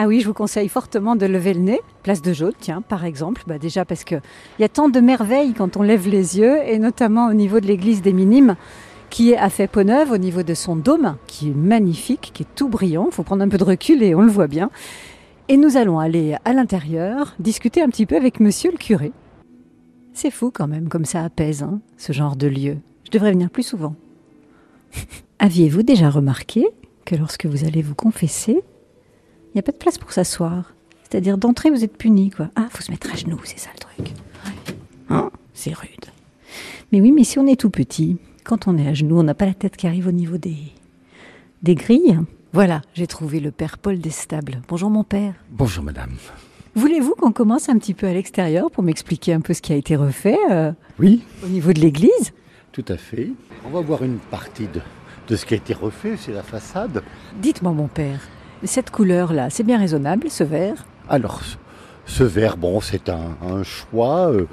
Ah 0.00 0.06
oui, 0.06 0.20
je 0.20 0.28
vous 0.28 0.32
conseille 0.32 0.68
fortement 0.68 1.16
de 1.16 1.26
lever 1.26 1.54
le 1.54 1.58
nez. 1.58 1.80
Place 2.04 2.22
de 2.22 2.32
Jaude, 2.32 2.54
tiens, 2.60 2.82
par 2.82 3.04
exemple. 3.04 3.42
Bah 3.48 3.58
déjà 3.58 3.84
parce 3.84 4.04
qu'il 4.04 4.22
y 4.60 4.62
a 4.62 4.68
tant 4.68 4.88
de 4.88 5.00
merveilles 5.00 5.54
quand 5.54 5.76
on 5.76 5.82
lève 5.82 6.06
les 6.06 6.38
yeux, 6.38 6.56
et 6.64 6.78
notamment 6.78 7.26
au 7.26 7.32
niveau 7.32 7.58
de 7.58 7.66
l'église 7.66 8.00
des 8.00 8.12
Minimes, 8.12 8.54
qui 9.10 9.32
est 9.32 9.36
à 9.36 9.50
fait 9.50 9.66
peau 9.66 9.82
neuve 9.82 10.12
au 10.12 10.16
niveau 10.16 10.44
de 10.44 10.54
son 10.54 10.76
dôme, 10.76 11.16
qui 11.26 11.48
est 11.48 11.54
magnifique, 11.54 12.30
qui 12.32 12.44
est 12.44 12.54
tout 12.54 12.68
brillant. 12.68 13.08
Il 13.10 13.12
faut 13.12 13.24
prendre 13.24 13.42
un 13.42 13.48
peu 13.48 13.58
de 13.58 13.64
recul 13.64 14.04
et 14.04 14.14
on 14.14 14.20
le 14.20 14.30
voit 14.30 14.46
bien. 14.46 14.70
Et 15.48 15.56
nous 15.56 15.76
allons 15.76 15.98
aller 15.98 16.36
à 16.44 16.52
l'intérieur, 16.52 17.34
discuter 17.40 17.82
un 17.82 17.88
petit 17.88 18.06
peu 18.06 18.14
avec 18.14 18.38
monsieur 18.38 18.70
le 18.70 18.78
curé. 18.78 19.10
C'est 20.12 20.30
fou 20.30 20.52
quand 20.54 20.68
même, 20.68 20.88
comme 20.88 21.06
ça 21.06 21.24
apaise, 21.24 21.64
hein, 21.64 21.80
ce 21.96 22.12
genre 22.12 22.36
de 22.36 22.46
lieu. 22.46 22.76
Je 23.02 23.10
devrais 23.10 23.32
venir 23.32 23.50
plus 23.50 23.64
souvent. 23.64 23.96
Aviez-vous 25.40 25.82
déjà 25.82 26.08
remarqué 26.08 26.68
que 27.04 27.16
lorsque 27.16 27.46
vous 27.46 27.64
allez 27.64 27.82
vous 27.82 27.96
confesser, 27.96 28.62
il 29.48 29.56
n'y 29.56 29.60
a 29.60 29.62
pas 29.62 29.72
de 29.72 29.76
place 29.76 29.98
pour 29.98 30.12
s'asseoir 30.12 30.74
C'est-à-dire 31.08 31.38
d'entrée, 31.38 31.70
vous 31.70 31.84
êtes 31.84 31.96
puni, 31.96 32.30
quoi. 32.30 32.50
Ah, 32.56 32.68
faut 32.70 32.82
se 32.82 32.90
mettre 32.90 33.12
à 33.12 33.16
genoux, 33.16 33.40
c'est 33.44 33.58
ça 33.58 33.70
le 33.74 33.80
truc. 33.80 34.14
Hein 35.10 35.30
c'est 35.54 35.74
rude. 35.74 36.06
Mais 36.92 37.00
oui, 37.00 37.12
mais 37.12 37.24
si 37.24 37.38
on 37.38 37.46
est 37.46 37.60
tout 37.60 37.70
petit, 37.70 38.18
quand 38.44 38.68
on 38.68 38.78
est 38.78 38.86
à 38.88 38.94
genoux, 38.94 39.18
on 39.18 39.22
n'a 39.22 39.34
pas 39.34 39.46
la 39.46 39.54
tête 39.54 39.76
qui 39.76 39.86
arrive 39.86 40.06
au 40.06 40.12
niveau 40.12 40.38
des, 40.38 40.56
des 41.62 41.74
grilles. 41.74 42.18
Voilà, 42.52 42.80
j'ai 42.94 43.06
trouvé 43.06 43.40
le 43.40 43.50
père 43.50 43.78
Paul 43.78 43.98
Destable. 43.98 44.62
Bonjour 44.68 44.88
mon 44.88 45.04
père. 45.04 45.34
Bonjour 45.50 45.84
madame. 45.84 46.12
Voulez-vous 46.74 47.14
qu'on 47.14 47.32
commence 47.32 47.68
un 47.68 47.78
petit 47.78 47.92
peu 47.92 48.06
à 48.06 48.12
l'extérieur 48.12 48.70
pour 48.70 48.82
m'expliquer 48.82 49.32
un 49.32 49.40
peu 49.40 49.52
ce 49.52 49.60
qui 49.60 49.72
a 49.72 49.76
été 49.76 49.96
refait 49.96 50.38
euh, 50.50 50.72
Oui, 50.98 51.22
au 51.44 51.48
niveau 51.48 51.72
de 51.72 51.80
l'église? 51.80 52.32
Tout 52.72 52.84
à 52.88 52.96
fait. 52.96 53.30
On 53.66 53.70
va 53.70 53.80
voir 53.80 54.02
une 54.04 54.18
partie 54.18 54.68
de, 54.68 54.80
de 55.28 55.36
ce 55.36 55.44
qui 55.44 55.54
a 55.54 55.56
été 55.56 55.74
refait, 55.74 56.16
c'est 56.16 56.32
la 56.32 56.42
façade. 56.42 57.02
Dites-moi 57.42 57.72
mon 57.72 57.88
père, 57.88 58.20
cette 58.64 58.90
couleur-là, 58.90 59.50
c'est 59.50 59.62
bien 59.62 59.78
raisonnable, 59.78 60.30
ce 60.30 60.44
vert? 60.44 60.84
Alors, 61.08 61.40
ce- 62.06 62.24
verre, 62.24 62.56
bon, 62.56 62.80
c'est 62.80 63.08
un, 63.08 63.36
un 63.46 63.62
choix. 63.62 64.30
euh, 64.30 64.46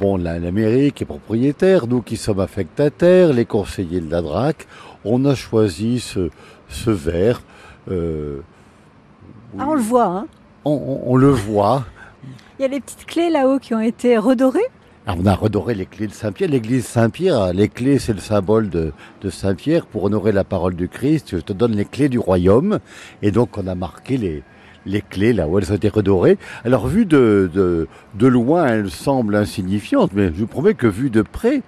bon, 0.00 0.16
la, 0.16 0.38
la 0.38 0.50
mairie 0.52 0.92
qui 0.92 1.04
est 1.04 1.06
propriétaire, 1.06 1.86
nous 1.86 2.02
qui 2.02 2.16
sommes 2.16 2.40
affectataires, 2.40 3.32
les 3.32 3.44
conseillers 3.46 4.00
de 4.00 4.10
la 4.10 4.22
DRAC, 4.22 4.66
on 5.04 5.24
a 5.24 5.34
choisi 5.34 6.00
ce, 6.00 6.30
ce 6.68 6.90
verre. 6.90 7.42
euh, 7.90 8.40
Ah, 9.58 9.64
on 9.68 9.74
le 9.74 9.80
voit, 9.80 10.06
hein 10.06 10.26
on, 10.64 10.72
on- 10.72 11.12
on 11.12 11.16
le 11.16 11.30
voit. 11.30 11.84
Il 12.58 12.62
y 12.62 12.64
a 12.64 12.68
les 12.68 12.80
petites 12.80 13.04
clés 13.06 13.30
là-haut 13.30 13.58
qui 13.58 13.74
ont 13.74 13.80
été 13.80 14.16
redorées? 14.18 14.60
Alors, 15.04 15.18
on 15.20 15.26
a 15.26 15.34
redoré 15.34 15.74
les 15.74 15.86
clés 15.86 16.06
de 16.06 16.12
Saint-Pierre. 16.12 16.48
L'église 16.48 16.86
Saint-Pierre, 16.86 17.52
les 17.52 17.68
clés, 17.68 17.98
c'est 17.98 18.12
le 18.12 18.20
symbole 18.20 18.70
de, 18.70 18.92
de 19.20 19.30
Saint-Pierre. 19.30 19.84
Pour 19.84 20.04
honorer 20.04 20.30
la 20.30 20.44
parole 20.44 20.76
du 20.76 20.88
Christ, 20.88 21.30
je 21.32 21.38
te 21.38 21.52
donne 21.52 21.74
les 21.74 21.84
clés 21.84 22.08
du 22.08 22.20
royaume. 22.20 22.78
Et 23.20 23.32
donc, 23.32 23.58
on 23.58 23.66
a 23.66 23.74
marqué 23.74 24.16
les, 24.16 24.44
les 24.86 25.00
clés 25.00 25.32
là 25.32 25.48
où 25.48 25.58
elles 25.58 25.72
ont 25.72 25.74
été 25.74 25.88
redorées. 25.88 26.38
Alors, 26.64 26.86
vu 26.86 27.04
de, 27.04 27.50
de, 27.52 27.88
de 28.14 28.26
loin, 28.28 28.66
elles 28.66 28.92
semblent 28.92 29.34
insignifiantes, 29.34 30.12
mais 30.14 30.28
je 30.28 30.38
vous 30.38 30.46
promets 30.46 30.74
que 30.74 30.86
vu 30.86 31.10
de 31.10 31.22
près, 31.22 31.62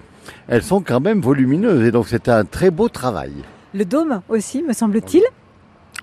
elles 0.47 0.63
sont 0.63 0.81
quand 0.81 1.01
même 1.01 1.21
volumineuses. 1.21 1.85
Et 1.85 1.91
donc, 1.91 2.07
c'est 2.07 2.29
un 2.29 2.45
très 2.45 2.71
beau 2.71 2.89
travail. 2.89 3.33
Le 3.75 3.85
dôme 3.85 4.21
aussi, 4.29 4.63
me 4.63 4.73
semble-t-il. 4.73 5.25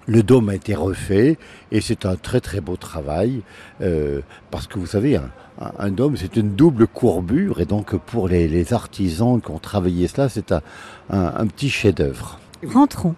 Le 0.08 0.24
dôme 0.24 0.50
a 0.50 0.56
été 0.56 0.74
refait 0.74 1.38
et 1.72 1.82
c'est 1.82 2.06
un 2.06 2.16
très 2.16 2.42
très 2.42 2.60
beau 2.60 2.76
travail 2.76 3.42
euh, 3.82 4.22
parce 4.50 4.68
que 4.68 4.80
vous 4.80 4.88
savez, 4.88 5.20
un, 5.78 5.92
dôme 5.92 6.18
c'est 6.18 6.36
une 6.38 6.56
double 6.56 6.88
courbure 6.88 7.62
et 7.62 7.66
donc 7.66 7.96
pour 7.96 8.28
les, 8.28 8.74
artisans 8.74 9.40
qui 9.42 9.52
ont 9.52 9.60
travaillé 9.60 10.08
cela, 10.08 10.28
c'est 10.30 10.54
un 11.10 11.48
petit 11.48 11.70
chef-d'œuvre. 11.70 12.40
Rentrons. 12.66 13.16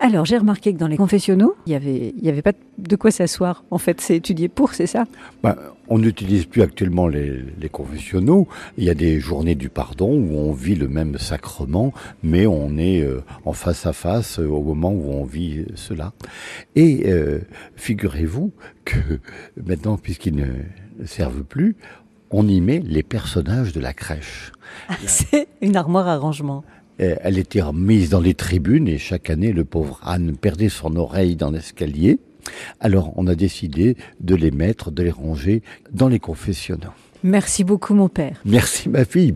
Alors, 0.00 0.24
j'ai 0.24 0.36
remarqué 0.36 0.74
que 0.74 0.78
dans 0.78 0.88
les 0.88 0.96
confessionnaux, 0.96 1.54
il 1.66 1.70
n'y 1.70 1.76
avait, 1.76 2.14
il 2.18 2.24
y 2.24 2.28
avait 2.28 2.42
pas 2.42 2.52
de 2.78 2.96
quoi 2.96 3.10
s'asseoir. 3.10 3.64
En 3.70 3.78
fait, 3.78 4.00
c'est 4.00 4.16
étudié 4.16 4.48
pour, 4.48 4.74
c'est 4.74 4.88
ça? 4.88 5.04
Ben, 5.42 5.56
on 5.88 5.98
n'utilise 5.98 6.46
plus 6.46 6.62
actuellement 6.62 7.06
les, 7.06 7.42
les 7.58 7.68
confessionnaux. 7.68 8.48
Il 8.76 8.84
y 8.84 8.90
a 8.90 8.94
des 8.94 9.20
journées 9.20 9.54
du 9.54 9.68
pardon 9.68 10.12
où 10.12 10.36
on 10.36 10.52
vit 10.52 10.74
le 10.74 10.88
même 10.88 11.16
sacrement, 11.18 11.94
mais 12.22 12.46
on 12.46 12.76
est 12.76 13.02
euh, 13.02 13.22
en 13.44 13.52
face 13.52 13.86
à 13.86 13.92
face 13.92 14.40
euh, 14.40 14.48
au 14.48 14.62
moment 14.62 14.90
où 14.90 15.12
on 15.12 15.24
vit 15.24 15.64
cela. 15.74 16.12
Et 16.74 17.04
euh, 17.06 17.40
figurez-vous 17.76 18.52
que 18.84 19.20
maintenant, 19.64 19.96
puisqu'ils 19.96 20.34
ne 20.34 21.06
servent 21.06 21.44
plus, 21.44 21.76
on 22.30 22.48
y 22.48 22.60
met 22.60 22.80
les 22.80 23.04
personnages 23.04 23.72
de 23.72 23.80
la 23.80 23.92
crèche. 23.92 24.52
C'est 25.06 25.46
une 25.62 25.76
armoire 25.76 26.08
à 26.08 26.18
rangement. 26.18 26.64
Euh, 27.00 27.16
Elle 27.22 27.38
était 27.38 27.62
remise 27.62 28.10
dans 28.10 28.20
les 28.20 28.34
tribunes 28.34 28.88
et 28.88 28.98
chaque 28.98 29.30
année, 29.30 29.52
le 29.52 29.64
pauvre 29.64 30.00
Anne 30.02 30.36
perdait 30.36 30.68
son 30.68 30.96
oreille 30.96 31.36
dans 31.36 31.50
l'escalier. 31.50 32.18
Alors, 32.80 33.12
on 33.16 33.26
a 33.26 33.34
décidé 33.34 33.96
de 34.20 34.34
les 34.34 34.50
mettre, 34.50 34.90
de 34.90 35.02
les 35.02 35.10
ranger 35.10 35.62
dans 35.92 36.08
les 36.08 36.18
confessionnaux. 36.18 36.92
Merci 37.22 37.64
beaucoup, 37.64 37.94
mon 37.94 38.08
père. 38.08 38.40
Merci 38.44 38.88
ma 38.88 39.04
fille. 39.04 39.34